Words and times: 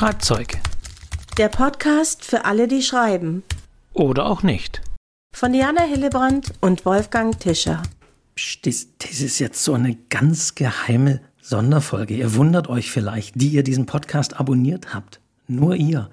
Schreibzeug. 0.00 0.56
Der 1.36 1.50
Podcast 1.50 2.24
für 2.24 2.46
alle, 2.46 2.68
die 2.68 2.80
schreiben. 2.80 3.42
Oder 3.92 4.24
auch 4.24 4.42
nicht. 4.42 4.80
Von 5.36 5.52
Diana 5.52 5.82
Hillebrand 5.82 6.54
und 6.62 6.86
Wolfgang 6.86 7.38
Tischer. 7.38 7.82
Psst, 8.34 8.64
dies, 8.64 8.96
dies 8.96 9.20
ist 9.20 9.38
jetzt 9.40 9.62
so 9.62 9.74
eine 9.74 9.98
ganz 10.08 10.54
geheime 10.54 11.20
Sonderfolge. 11.42 12.14
Ihr 12.14 12.34
wundert 12.34 12.70
euch 12.70 12.90
vielleicht, 12.90 13.38
die 13.38 13.48
ihr 13.48 13.62
diesen 13.62 13.84
Podcast 13.84 14.40
abonniert 14.40 14.94
habt. 14.94 15.20
Nur 15.48 15.76
ihr. 15.76 16.08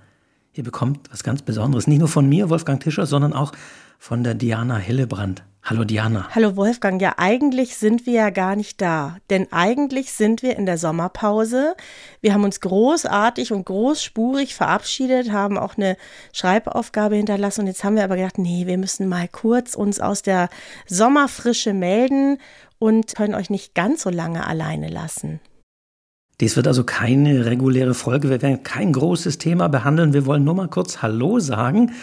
Ihr 0.57 0.63
bekommt 0.63 1.11
was 1.11 1.23
ganz 1.23 1.43
Besonderes. 1.43 1.85
Nicht 1.85 1.99
nur 1.99 2.07
von 2.07 2.27
mir, 2.27 2.49
Wolfgang 2.49 2.81
Tischer, 2.81 3.05
sondern 3.05 3.31
auch 3.31 3.51
von 3.99 4.23
der 4.23 4.33
Diana 4.33 4.77
Hillebrand. 4.77 5.43
Hallo 5.61 5.83
Diana. 5.83 6.29
Hallo 6.33 6.55
Wolfgang. 6.55 6.99
Ja, 6.99 7.13
eigentlich 7.17 7.77
sind 7.77 8.07
wir 8.07 8.13
ja 8.13 8.29
gar 8.31 8.55
nicht 8.55 8.81
da. 8.81 9.17
Denn 9.29 9.51
eigentlich 9.51 10.13
sind 10.13 10.41
wir 10.41 10.57
in 10.57 10.65
der 10.65 10.79
Sommerpause. 10.79 11.75
Wir 12.21 12.33
haben 12.33 12.43
uns 12.43 12.59
großartig 12.59 13.51
und 13.51 13.65
großspurig 13.65 14.55
verabschiedet, 14.55 15.31
haben 15.31 15.59
auch 15.59 15.77
eine 15.77 15.95
Schreibaufgabe 16.33 17.17
hinterlassen. 17.17 17.61
Und 17.61 17.67
jetzt 17.67 17.83
haben 17.83 17.95
wir 17.95 18.03
aber 18.03 18.15
gedacht, 18.15 18.39
nee, 18.39 18.65
wir 18.65 18.79
müssen 18.79 19.07
mal 19.07 19.27
kurz 19.27 19.75
uns 19.75 19.99
aus 19.99 20.23
der 20.23 20.49
Sommerfrische 20.87 21.73
melden 21.73 22.39
und 22.79 23.13
können 23.13 23.35
euch 23.35 23.51
nicht 23.51 23.75
ganz 23.75 24.01
so 24.01 24.09
lange 24.09 24.47
alleine 24.47 24.89
lassen. 24.89 25.39
Dies 26.39 26.55
wird 26.55 26.67
also 26.67 26.83
keine 26.83 27.45
reguläre 27.45 27.93
Folge. 27.93 28.29
Wir 28.29 28.41
werden 28.41 28.63
kein 28.63 28.93
großes 28.93 29.39
Thema 29.39 29.69
behandeln. 29.69 30.13
Wir 30.13 30.25
wollen 30.25 30.43
nur 30.43 30.53
mal 30.53 30.67
kurz 30.67 31.01
Hallo 31.01 31.39
sagen. 31.39 31.93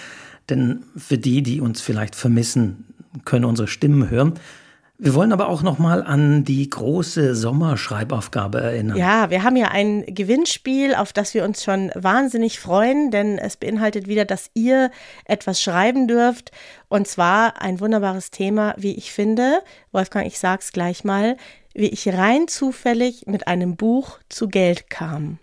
Denn 0.48 0.82
für 0.96 1.18
die, 1.18 1.42
die 1.42 1.60
uns 1.60 1.80
vielleicht 1.80 2.16
vermissen, 2.16 2.84
können 3.24 3.44
unsere 3.44 3.68
Stimmen 3.68 4.10
hören. 4.10 4.34
Wir 4.96 5.14
wollen 5.14 5.32
aber 5.32 5.48
auch 5.48 5.62
noch 5.62 5.78
mal 5.78 6.04
an 6.04 6.44
die 6.44 6.70
große 6.70 7.34
Sommerschreibaufgabe 7.34 8.60
erinnern. 8.60 8.96
Ja, 8.96 9.28
wir 9.28 9.42
haben 9.42 9.56
ja 9.56 9.68
ein 9.68 10.04
Gewinnspiel, 10.06 10.94
auf 10.94 11.12
das 11.12 11.34
wir 11.34 11.44
uns 11.44 11.64
schon 11.64 11.90
wahnsinnig 11.96 12.60
freuen, 12.60 13.10
denn 13.10 13.38
es 13.38 13.56
beinhaltet 13.56 14.06
wieder, 14.06 14.24
dass 14.24 14.50
ihr 14.54 14.92
etwas 15.24 15.60
schreiben 15.60 16.06
dürft 16.06 16.52
und 16.88 17.08
zwar 17.08 17.60
ein 17.60 17.80
wunderbares 17.80 18.30
Thema, 18.30 18.74
wie 18.78 18.94
ich 18.94 19.12
finde. 19.12 19.62
Wolfgang, 19.90 20.28
ich 20.28 20.38
sag's 20.38 20.70
gleich 20.70 21.02
mal, 21.02 21.36
wie 21.74 21.88
ich 21.88 22.08
rein 22.08 22.46
zufällig 22.46 23.26
mit 23.26 23.48
einem 23.48 23.74
Buch 23.74 24.20
zu 24.28 24.46
Geld 24.46 24.90
kam. 24.90 25.38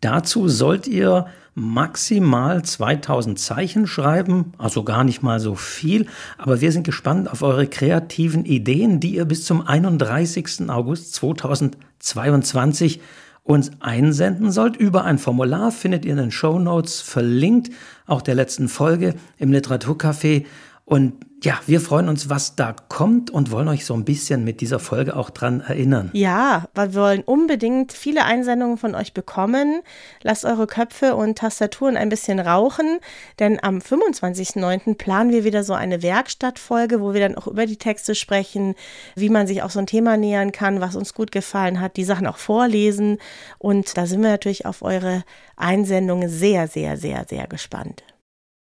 Dazu 0.00 0.48
sollt 0.48 0.86
ihr 0.86 1.26
maximal 1.54 2.62
2000 2.64 3.38
Zeichen 3.38 3.86
schreiben, 3.86 4.52
also 4.56 4.82
gar 4.82 5.04
nicht 5.04 5.22
mal 5.22 5.40
so 5.40 5.54
viel, 5.54 6.06
aber 6.38 6.60
wir 6.60 6.72
sind 6.72 6.84
gespannt 6.84 7.30
auf 7.30 7.42
eure 7.42 7.66
kreativen 7.66 8.44
Ideen, 8.44 9.00
die 9.00 9.16
ihr 9.16 9.24
bis 9.26 9.44
zum 9.44 9.66
31. 9.66 10.70
August 10.70 11.14
2022 11.14 13.00
uns 13.42 13.72
einsenden 13.80 14.50
sollt. 14.52 14.76
Über 14.76 15.04
ein 15.04 15.18
Formular 15.18 15.72
findet 15.72 16.04
ihr 16.04 16.12
in 16.12 16.18
den 16.18 16.30
Show 16.30 16.58
Notes 16.58 17.00
verlinkt, 17.00 17.70
auch 18.06 18.22
der 18.22 18.36
letzten 18.36 18.68
Folge 18.68 19.14
im 19.38 19.52
Literaturcafé. 19.52 20.46
Und 20.90 21.24
ja, 21.44 21.60
wir 21.66 21.80
freuen 21.80 22.08
uns, 22.08 22.30
was 22.30 22.56
da 22.56 22.74
kommt 22.88 23.30
und 23.30 23.52
wollen 23.52 23.68
euch 23.68 23.86
so 23.86 23.94
ein 23.94 24.04
bisschen 24.04 24.42
mit 24.42 24.60
dieser 24.60 24.80
Folge 24.80 25.14
auch 25.14 25.30
dran 25.30 25.60
erinnern. 25.60 26.10
Ja, 26.14 26.64
weil 26.74 26.94
wir 26.94 27.00
wollen 27.00 27.22
unbedingt 27.22 27.92
viele 27.92 28.24
Einsendungen 28.24 28.76
von 28.76 28.96
euch 28.96 29.14
bekommen. 29.14 29.82
Lasst 30.22 30.44
eure 30.44 30.66
Köpfe 30.66 31.14
und 31.14 31.38
Tastaturen 31.38 31.96
ein 31.96 32.08
bisschen 32.08 32.40
rauchen, 32.40 32.98
denn 33.38 33.62
am 33.62 33.78
25.09. 33.78 34.96
planen 34.96 35.30
wir 35.30 35.44
wieder 35.44 35.62
so 35.62 35.74
eine 35.74 36.02
Werkstattfolge, 36.02 37.00
wo 37.00 37.14
wir 37.14 37.20
dann 37.20 37.36
auch 37.36 37.46
über 37.46 37.66
die 37.66 37.78
Texte 37.78 38.16
sprechen, 38.16 38.74
wie 39.14 39.28
man 39.28 39.46
sich 39.46 39.62
auch 39.62 39.70
so 39.70 39.78
ein 39.78 39.86
Thema 39.86 40.16
nähern 40.16 40.50
kann, 40.50 40.80
was 40.80 40.96
uns 40.96 41.14
gut 41.14 41.30
gefallen 41.30 41.80
hat, 41.80 41.98
die 41.98 42.04
Sachen 42.04 42.26
auch 42.26 42.38
vorlesen. 42.38 43.18
Und 43.58 43.96
da 43.96 44.06
sind 44.06 44.22
wir 44.22 44.30
natürlich 44.30 44.66
auf 44.66 44.82
eure 44.82 45.22
Einsendungen 45.56 46.28
sehr, 46.28 46.66
sehr, 46.66 46.96
sehr, 46.96 47.26
sehr 47.28 47.46
gespannt. 47.46 48.02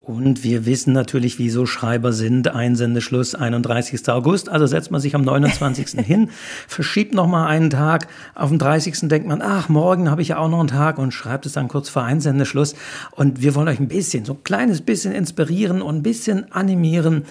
Und 0.04 0.42
wir 0.42 0.66
wissen 0.66 0.92
natürlich, 0.92 1.38
wieso 1.38 1.64
Schreiber 1.64 2.12
sind. 2.12 2.48
Einsendeschluss 2.48 3.36
31. 3.36 4.08
August. 4.08 4.48
Also 4.48 4.66
setzt 4.66 4.90
man 4.90 5.00
sich 5.00 5.14
am 5.14 5.22
29. 5.22 5.90
hin, 6.04 6.30
verschiebt 6.66 7.14
nochmal 7.14 7.46
einen 7.46 7.70
Tag. 7.70 8.08
Auf 8.34 8.48
dem 8.48 8.58
30. 8.58 9.08
denkt 9.08 9.28
man, 9.28 9.40
ach, 9.40 9.68
morgen 9.68 10.10
habe 10.10 10.20
ich 10.20 10.28
ja 10.28 10.38
auch 10.38 10.48
noch 10.48 10.58
einen 10.58 10.68
Tag 10.68 10.98
und 10.98 11.12
schreibt 11.12 11.46
es 11.46 11.52
dann 11.52 11.68
kurz 11.68 11.88
vor 11.88 12.02
Einsendeschluss. 12.02 12.74
Und 13.12 13.42
wir 13.42 13.54
wollen 13.54 13.68
euch 13.68 13.78
ein 13.78 13.86
bisschen, 13.86 14.24
so 14.24 14.32
ein 14.32 14.42
kleines 14.42 14.80
bisschen 14.80 15.12
inspirieren 15.12 15.80
und 15.80 15.98
ein 15.98 16.02
bisschen 16.02 16.50
animieren. 16.50 17.22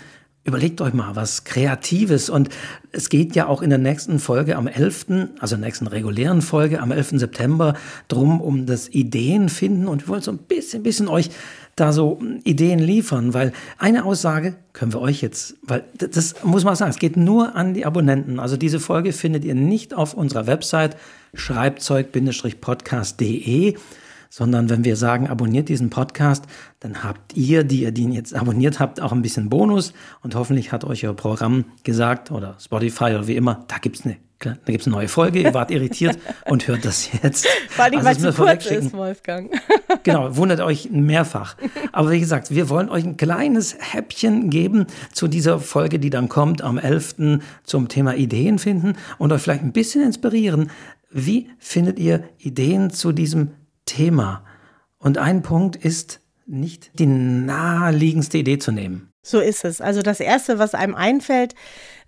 Überlegt 0.46 0.80
euch 0.80 0.94
mal 0.94 1.14
was 1.18 1.44
Kreatives. 1.44 2.30
Und 2.30 2.48
es 2.94 3.10
geht 3.10 3.36
ja 3.36 3.48
auch 3.48 3.62
in 3.62 3.70
der 3.70 3.80
nächsten 3.80 4.18
Folge 4.18 4.56
am 4.56 4.68
11., 4.68 5.08
also 5.40 5.58
der 5.58 5.66
nächsten 5.66 5.88
regulären 5.88 6.42
Folge 6.42 6.80
am 6.80 6.92
11. 6.94 7.20
September 7.20 7.74
drum 8.08 8.40
um 8.40 8.66
das 8.66 8.88
Ideenfinden. 8.88 9.90
Und 9.90 10.04
wir 10.04 10.08
wollen 10.08 10.22
so 10.22 10.32
ein 10.32 10.38
bisschen, 10.38 10.84
bisschen 10.84 11.10
euch 11.10 11.32
da 11.82 11.92
so 11.92 12.22
Ideen 12.44 12.80
liefern, 12.80 13.34
weil 13.34 13.54
eine 13.80 14.06
Aussage 14.06 14.54
können 14.72 14.94
wir 14.94 15.02
euch 15.02 15.22
jetzt, 15.22 15.56
weil 15.64 15.84
das 15.98 16.44
muss 16.44 16.64
man 16.64 16.76
sagen, 16.76 16.92
es 16.92 17.00
geht 17.00 17.18
nur 17.18 17.56
an 17.56 17.74
die 17.74 17.88
Abonnenten. 17.88 18.40
Also 18.40 18.56
diese 18.56 18.80
Folge 18.80 19.14
findet 19.14 19.44
ihr 19.44 19.56
nicht 19.56 19.96
auf 19.96 20.14
unserer 20.14 20.46
Website 20.46 20.96
schreibzeug-podcast.de, 21.34 23.78
sondern 24.30 24.70
wenn 24.70 24.84
wir 24.84 24.96
sagen, 24.96 25.28
abonniert 25.28 25.70
diesen 25.70 25.90
Podcast, 25.90 26.46
dann 26.80 27.04
habt 27.04 27.36
ihr, 27.36 27.64
die 27.64 27.82
ihr 27.82 27.92
den 27.92 28.12
jetzt 28.12 28.36
abonniert 28.36 28.80
habt, 28.80 29.02
auch 29.02 29.12
ein 29.12 29.24
bisschen 29.24 29.50
Bonus 29.50 29.94
und 30.22 30.36
hoffentlich 30.36 30.72
hat 30.72 30.84
euch 30.84 31.04
euer 31.06 31.16
Programm 31.16 31.66
gesagt 31.84 32.30
oder 32.32 32.58
Spotify 32.60 33.06
oder 33.06 33.26
wie 33.28 33.36
immer, 33.36 33.66
da 33.68 33.80
gibt's 33.80 34.06
eine 34.06 34.18
da 34.44 34.56
gibt 34.66 34.82
es 34.82 34.88
eine 34.88 34.96
neue 34.96 35.08
Folge, 35.08 35.40
ihr 35.40 35.54
wart 35.54 35.70
irritiert 35.70 36.18
und 36.46 36.68
hört 36.68 36.84
das 36.84 37.10
jetzt. 37.22 37.48
Vor 37.70 37.86
allem, 37.86 38.06
also, 38.06 38.24
weil 38.24 38.30
es 38.30 38.36
kurz 38.36 38.66
ist, 38.66 38.94
Wolfgang. 38.94 39.52
genau, 40.04 40.36
wundert 40.36 40.62
euch 40.62 40.90
mehrfach. 40.92 41.56
Aber 41.92 42.12
wie 42.12 42.20
gesagt, 42.20 42.52
wir 42.52 42.70
wollen 42.70 42.90
euch 42.90 43.04
ein 43.04 43.18
kleines 43.18 43.76
Häppchen 43.80 44.50
geben 44.50 44.88
zu 45.12 45.28
dieser 45.28 45.60
Folge, 45.60 46.00
die 46.00 46.10
dann 46.10 46.30
kommt 46.30 46.62
am 46.62 46.78
11. 46.78 47.40
zum 47.64 47.88
Thema 47.88 48.16
Ideen 48.16 48.60
finden 48.60 48.94
und 49.18 49.32
euch 49.32 49.42
vielleicht 49.42 49.64
ein 49.64 49.74
bisschen 49.74 50.04
inspirieren. 50.04 50.72
Wie 51.10 51.50
findet 51.60 52.00
ihr 52.00 52.24
Ideen 52.38 52.90
zu 52.90 53.12
diesem 53.12 53.52
Thema? 53.86 54.44
Und 54.98 55.18
ein 55.18 55.42
Punkt 55.42 55.76
ist, 55.76 56.22
nicht 56.52 56.92
die 57.00 57.06
naheliegendste 57.06 58.38
Idee 58.38 58.60
zu 58.60 58.72
nehmen. 58.72 59.12
So 59.24 59.40
ist 59.40 59.66
es. 59.66 59.82
Also 59.82 60.02
das 60.02 60.20
Erste, 60.20 60.58
was 60.58 60.74
einem 60.74 60.96
einfällt, 60.96 61.54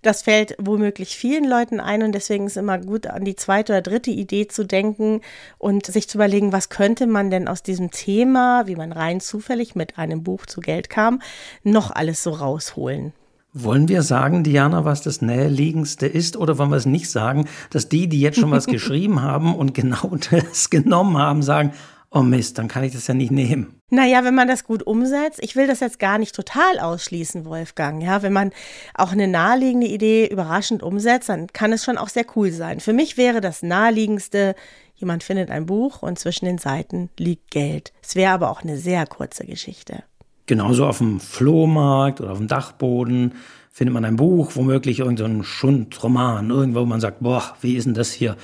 das 0.02 0.22
fällt 0.22 0.56
womöglich 0.58 1.16
vielen 1.16 1.44
Leuten 1.44 1.80
ein 1.80 2.02
und 2.02 2.12
deswegen 2.12 2.46
ist 2.46 2.56
immer 2.56 2.78
gut, 2.78 3.06
an 3.06 3.24
die 3.24 3.36
zweite 3.36 3.72
oder 3.72 3.82
dritte 3.82 4.10
Idee 4.10 4.48
zu 4.48 4.64
denken 4.64 5.20
und 5.58 5.86
sich 5.86 6.08
zu 6.08 6.18
überlegen, 6.18 6.52
was 6.52 6.68
könnte 6.68 7.06
man 7.06 7.30
denn 7.30 7.48
aus 7.48 7.62
diesem 7.62 7.90
Thema, 7.90 8.66
wie 8.66 8.76
man 8.76 8.92
rein 8.92 9.20
zufällig 9.20 9.74
mit 9.76 9.96
einem 9.96 10.22
Buch 10.22 10.44
zu 10.46 10.60
Geld 10.60 10.90
kam, 10.90 11.22
noch 11.62 11.90
alles 11.90 12.22
so 12.22 12.30
rausholen. 12.30 13.12
Wollen 13.56 13.88
wir 13.88 14.02
sagen, 14.02 14.42
Diana, 14.42 14.84
was 14.84 15.02
das 15.02 15.22
Näheliegendste 15.22 16.06
ist, 16.06 16.36
oder 16.36 16.58
wollen 16.58 16.70
wir 16.70 16.76
es 16.76 16.86
nicht 16.86 17.08
sagen, 17.08 17.46
dass 17.70 17.88
die, 17.88 18.08
die 18.08 18.20
jetzt 18.20 18.40
schon 18.40 18.50
was 18.50 18.66
geschrieben 18.66 19.22
haben 19.22 19.54
und 19.54 19.72
genau 19.72 20.10
das 20.30 20.68
genommen 20.68 21.16
haben, 21.16 21.42
sagen, 21.42 21.72
oh 22.14 22.22
Mist, 22.22 22.58
dann 22.58 22.68
kann 22.68 22.84
ich 22.84 22.92
das 22.92 23.08
ja 23.08 23.14
nicht 23.14 23.32
nehmen. 23.32 23.80
Naja, 23.90 24.24
wenn 24.24 24.34
man 24.34 24.48
das 24.48 24.64
gut 24.64 24.84
umsetzt, 24.84 25.40
ich 25.42 25.56
will 25.56 25.66
das 25.66 25.80
jetzt 25.80 25.98
gar 25.98 26.18
nicht 26.18 26.34
total 26.34 26.78
ausschließen, 26.78 27.44
Wolfgang. 27.44 28.02
Ja, 28.02 28.22
wenn 28.22 28.32
man 28.32 28.52
auch 28.94 29.12
eine 29.12 29.28
naheliegende 29.28 29.88
Idee 29.88 30.26
überraschend 30.26 30.82
umsetzt, 30.82 31.28
dann 31.28 31.48
kann 31.48 31.72
es 31.72 31.84
schon 31.84 31.98
auch 31.98 32.08
sehr 32.08 32.24
cool 32.36 32.50
sein. 32.52 32.80
Für 32.80 32.92
mich 32.92 33.16
wäre 33.16 33.40
das 33.40 33.62
naheliegendste, 33.62 34.54
jemand 34.94 35.24
findet 35.24 35.50
ein 35.50 35.66
Buch 35.66 36.02
und 36.02 36.18
zwischen 36.18 36.46
den 36.46 36.58
Seiten 36.58 37.10
liegt 37.18 37.50
Geld. 37.50 37.92
Es 38.02 38.14
wäre 38.14 38.32
aber 38.32 38.50
auch 38.50 38.62
eine 38.62 38.78
sehr 38.78 39.06
kurze 39.06 39.44
Geschichte. 39.44 40.04
Genauso 40.46 40.86
auf 40.86 40.98
dem 40.98 41.20
Flohmarkt 41.20 42.20
oder 42.20 42.32
auf 42.32 42.38
dem 42.38 42.48
Dachboden 42.48 43.34
findet 43.72 43.92
man 43.92 44.04
ein 44.04 44.16
Buch, 44.16 44.52
womöglich 44.54 45.00
irgendein 45.00 45.38
so 45.38 45.42
Schundroman, 45.42 46.50
irgendwo, 46.50 46.80
wo 46.80 46.86
man 46.86 47.00
sagt, 47.00 47.20
boah, 47.20 47.56
wie 47.60 47.74
ist 47.74 47.86
denn 47.86 47.94
das 47.94 48.12
hier? 48.12 48.36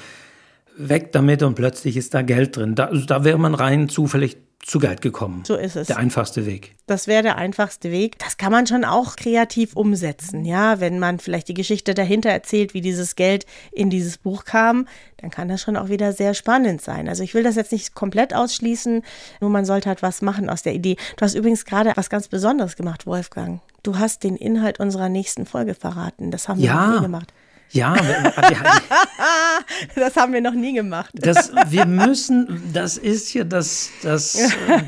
Weg 0.77 1.13
damit 1.13 1.43
und 1.43 1.55
plötzlich 1.55 1.97
ist 1.97 2.15
da 2.15 2.23
Geld 2.23 2.57
drin. 2.57 2.75
Da, 2.75 2.87
also 2.87 3.05
da 3.07 3.25
wäre 3.25 3.39
man 3.39 3.55
rein 3.55 3.89
zufällig 3.89 4.37
zu 4.63 4.79
Geld 4.79 5.01
gekommen. 5.01 5.43
So 5.47 5.57
ist 5.57 5.75
es. 5.75 5.87
Der 5.87 5.97
einfachste 5.97 6.45
Weg. 6.45 6.77
Das 6.87 7.07
wäre 7.07 7.23
der 7.23 7.37
einfachste 7.37 7.91
Weg. 7.91 8.19
Das 8.19 8.37
kann 8.37 8.53
man 8.53 8.67
schon 8.67 8.85
auch 8.85 9.17
kreativ 9.17 9.75
umsetzen, 9.75 10.45
ja. 10.45 10.81
Wenn 10.81 10.99
man 10.99 11.19
vielleicht 11.19 11.49
die 11.49 11.55
Geschichte 11.55 11.95
dahinter 11.95 12.29
erzählt, 12.29 12.75
wie 12.75 12.83
dieses 12.83 13.17
Geld 13.17 13.47
in 13.73 13.89
dieses 13.89 14.19
Buch 14.19 14.45
kam, 14.45 14.87
dann 15.17 15.31
kann 15.31 15.49
das 15.49 15.63
schon 15.63 15.77
auch 15.77 15.89
wieder 15.89 16.13
sehr 16.13 16.35
spannend 16.35 16.83
sein. 16.83 17.09
Also 17.09 17.23
ich 17.23 17.33
will 17.33 17.43
das 17.43 17.57
jetzt 17.57 17.73
nicht 17.73 17.95
komplett 17.95 18.35
ausschließen, 18.35 19.03
nur 19.41 19.51
man 19.51 19.65
sollte 19.65 19.89
halt 19.89 20.03
was 20.03 20.21
machen 20.21 20.51
aus 20.51 20.63
der 20.63 20.75
Idee. 20.75 20.97
Du 21.17 21.25
hast 21.25 21.35
übrigens 21.35 21.65
gerade 21.65 21.93
was 21.95 22.11
ganz 22.11 22.29
Besonderes 22.29 22.77
gemacht, 22.77 23.07
Wolfgang. 23.07 23.61
Du 23.83 23.99
hast 23.99 24.25
den 24.25 24.37
Inhalt 24.37 24.79
unserer 24.79 25.09
nächsten 25.09 25.47
Folge 25.47 25.75
verraten. 25.75 26.31
Das 26.31 26.49
haben 26.49 26.61
wir 26.61 26.67
ja. 26.67 26.87
noch 26.87 27.01
nie 27.01 27.07
Ja, 27.73 27.95
das 29.95 30.17
haben 30.17 30.33
wir 30.33 30.41
noch 30.41 30.55
nie 30.55 30.75
gemacht. 30.75 31.11
Das, 31.15 31.53
wir 31.69 31.87
müssen, 31.87 32.71
das 32.73 32.97
ist 32.97 33.29
hier 33.29 33.45
das, 33.45 33.91
das, 34.03 34.39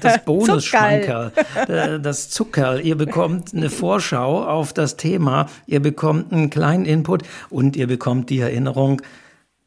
das 0.01 0.19
Bonusschmankerl, 0.25 1.33
äh, 1.69 2.01
das 2.01 2.31
Zuckerl. 2.31 2.81
Ihr 2.81 2.97
bekommt 2.97 3.55
eine 3.55 3.71
Vorschau 3.71 4.45
auf 4.45 4.73
das 4.73 4.97
Thema, 4.97 5.49
ihr 5.67 5.81
bekommt 5.81 6.33
einen 6.33 6.51
kleinen 6.51 6.85
Input 6.85 7.23
und 7.51 7.77
ihr 7.77 7.87
bekommt 7.87 8.31
die 8.31 8.41
Erinnerung, 8.41 9.01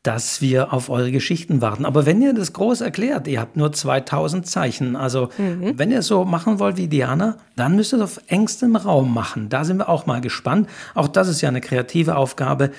dass 0.05 0.39
wir 0.39 0.71
auf 0.71 0.89
eure 0.89 1.11
Geschichten 1.11 1.61
warten. 1.61 1.83
Aber 1.83 2.05
wenn 2.05 2.21
ihr 2.21 2.33
das 2.33 2.53
groß 2.53 2.81
erklärt, 2.81 3.27
ihr 3.27 3.41
habt 3.41 3.57
nur 3.57 3.71
2000 3.71 4.45
Zeichen. 4.45 4.95
Also 4.95 5.29
mhm. 5.39 5.79
wenn 5.79 5.89
ihr 5.89 5.99
es 5.99 6.07
so 6.07 6.25
machen 6.25 6.59
wollt 6.59 6.77
wie 6.77 6.87
Diana, 6.87 7.37
dann 7.55 7.75
müsst 7.75 7.91
ihr 7.91 7.97
es 7.97 8.03
auf 8.03 8.21
engstem 8.27 8.75
Raum 8.75 9.11
machen. 9.11 9.49
Da 9.49 9.63
sind 9.63 9.77
wir 9.77 9.89
auch 9.89 10.05
mal 10.05 10.21
gespannt. 10.21 10.69
Auch 10.93 11.07
das 11.07 11.27
ist 11.27 11.41
ja 11.41 11.49
eine 11.49 11.59
kreative 11.59 12.17
Aufgabe. 12.17 12.71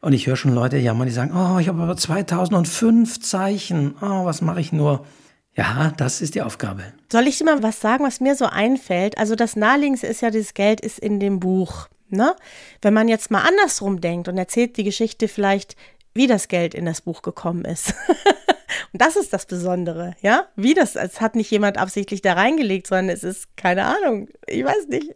Und 0.00 0.12
ich 0.12 0.26
höre 0.26 0.34
schon 0.34 0.54
Leute 0.54 0.76
jammern, 0.78 1.06
die 1.06 1.12
sagen, 1.12 1.30
oh, 1.32 1.60
ich 1.60 1.68
habe 1.68 1.80
aber 1.80 1.96
2005 1.96 3.20
Zeichen. 3.20 3.94
Oh, 4.02 4.24
was 4.24 4.42
mache 4.42 4.60
ich 4.60 4.72
nur? 4.72 5.06
Ja, 5.54 5.92
das 5.96 6.20
ist 6.20 6.34
die 6.34 6.42
Aufgabe. 6.42 6.82
Soll 7.12 7.28
ich 7.28 7.38
dir 7.38 7.44
mal 7.44 7.62
was 7.62 7.80
sagen, 7.80 8.04
was 8.04 8.20
mir 8.20 8.34
so 8.34 8.46
einfällt? 8.46 9.18
Also 9.18 9.36
das 9.36 9.54
Naheliegendste 9.54 10.08
ist 10.08 10.20
ja, 10.20 10.30
das 10.30 10.54
Geld 10.54 10.80
ist 10.80 10.98
in 10.98 11.20
dem 11.20 11.38
Buch. 11.38 11.86
Ne? 12.08 12.34
Wenn 12.80 12.92
man 12.92 13.06
jetzt 13.06 13.30
mal 13.30 13.42
andersrum 13.46 14.00
denkt 14.00 14.26
und 14.26 14.36
erzählt 14.36 14.76
die 14.76 14.84
Geschichte 14.84 15.28
vielleicht, 15.28 15.76
wie 16.14 16.26
das 16.26 16.48
Geld 16.48 16.74
in 16.74 16.84
das 16.84 17.00
Buch 17.00 17.22
gekommen 17.22 17.64
ist. 17.64 17.94
und 18.92 19.00
das 19.00 19.16
ist 19.16 19.32
das 19.32 19.46
Besondere, 19.46 20.14
ja? 20.20 20.46
Wie 20.56 20.74
das, 20.74 20.96
es 20.96 21.20
hat 21.20 21.36
nicht 21.36 21.50
jemand 21.50 21.78
absichtlich 21.78 22.22
da 22.22 22.34
reingelegt, 22.34 22.86
sondern 22.86 23.10
es 23.10 23.24
ist, 23.24 23.56
keine 23.56 23.84
Ahnung, 23.84 24.28
ich 24.46 24.64
weiß 24.64 24.88
nicht. 24.88 25.14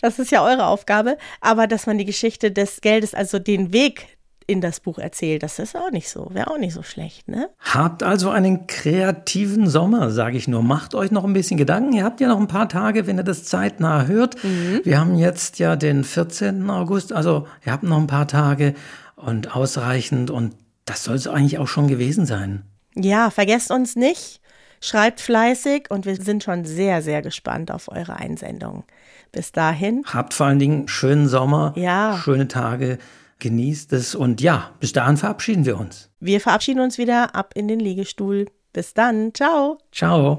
Das 0.00 0.18
ist 0.18 0.30
ja 0.30 0.44
eure 0.44 0.66
Aufgabe. 0.66 1.18
Aber 1.40 1.66
dass 1.66 1.86
man 1.86 1.98
die 1.98 2.04
Geschichte 2.04 2.52
des 2.52 2.80
Geldes, 2.80 3.14
also 3.14 3.38
den 3.38 3.72
Weg 3.72 4.18
in 4.50 4.60
das 4.60 4.80
Buch 4.80 4.98
erzählt. 4.98 5.42
Das 5.42 5.58
ist 5.58 5.76
auch 5.76 5.90
nicht 5.90 6.08
so, 6.08 6.28
wäre 6.32 6.50
auch 6.50 6.58
nicht 6.58 6.74
so 6.74 6.82
schlecht, 6.82 7.28
ne? 7.28 7.48
Habt 7.60 8.02
also 8.02 8.30
einen 8.30 8.66
kreativen 8.66 9.68
Sommer, 9.68 10.10
sage 10.10 10.36
ich 10.36 10.48
nur. 10.48 10.62
Macht 10.62 10.94
euch 10.94 11.10
noch 11.10 11.24
ein 11.24 11.32
bisschen 11.32 11.56
Gedanken. 11.56 11.92
Ihr 11.92 12.04
habt 12.04 12.20
ja 12.20 12.28
noch 12.28 12.40
ein 12.40 12.48
paar 12.48 12.68
Tage, 12.68 13.06
wenn 13.06 13.18
ihr 13.18 13.24
das 13.24 13.44
zeitnah 13.44 14.06
hört. 14.06 14.42
Mhm. 14.42 14.80
Wir 14.84 14.98
haben 14.98 15.16
jetzt 15.16 15.58
ja 15.58 15.76
den 15.76 16.04
14. 16.04 16.68
August, 16.68 17.12
also 17.12 17.46
ihr 17.64 17.72
habt 17.72 17.84
noch 17.84 17.98
ein 17.98 18.08
paar 18.08 18.26
Tage 18.26 18.74
und 19.16 19.54
ausreichend 19.54 20.30
und 20.30 20.54
das 20.84 21.04
soll 21.04 21.14
es 21.14 21.28
eigentlich 21.28 21.58
auch 21.58 21.68
schon 21.68 21.86
gewesen 21.86 22.26
sein. 22.26 22.64
Ja, 22.96 23.30
vergesst 23.30 23.70
uns 23.70 23.94
nicht. 23.94 24.40
Schreibt 24.80 25.20
fleißig 25.20 25.90
und 25.90 26.06
wir 26.06 26.16
sind 26.16 26.42
schon 26.42 26.64
sehr, 26.64 27.02
sehr 27.02 27.22
gespannt 27.22 27.70
auf 27.70 27.88
eure 27.88 28.16
Einsendungen. 28.16 28.82
Bis 29.30 29.52
dahin. 29.52 30.02
Habt 30.06 30.34
vor 30.34 30.46
allen 30.46 30.58
Dingen 30.58 30.88
schönen 30.88 31.28
Sommer, 31.28 31.74
ja. 31.76 32.18
schöne 32.22 32.48
Tage 32.48 32.98
genießt 33.40 33.92
es 33.92 34.14
und 34.14 34.40
ja, 34.40 34.72
bis 34.80 34.92
dahin 34.92 35.16
verabschieden 35.16 35.64
wir 35.66 35.78
uns. 35.78 36.10
Wir 36.20 36.40
verabschieden 36.40 36.80
uns 36.80 36.98
wieder 36.98 37.34
ab 37.34 37.52
in 37.56 37.68
den 37.68 37.80
Liegestuhl. 37.80 38.46
Bis 38.72 38.94
dann. 38.94 39.34
Ciao. 39.34 39.78
Ciao. 39.90 40.38